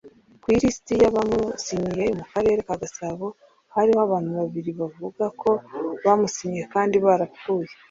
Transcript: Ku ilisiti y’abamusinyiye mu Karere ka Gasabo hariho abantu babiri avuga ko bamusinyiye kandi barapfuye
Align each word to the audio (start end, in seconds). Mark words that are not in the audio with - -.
Ku 0.41 0.47
ilisiti 0.55 0.93
y’abamusinyiye 1.01 2.07
mu 2.17 2.25
Karere 2.31 2.59
ka 2.67 2.75
Gasabo 2.81 3.27
hariho 3.73 3.99
abantu 4.07 4.29
babiri 4.39 4.71
avuga 4.87 5.25
ko 5.41 5.51
bamusinyiye 6.03 6.65
kandi 6.73 6.95
barapfuye 7.05 7.71